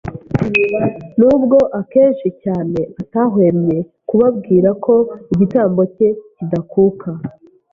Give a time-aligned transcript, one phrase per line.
[1.19, 3.77] Nubwo akenshi cyane atahwemye
[4.07, 4.95] kubabwira ko
[5.33, 7.09] igitambo cye kidakuka,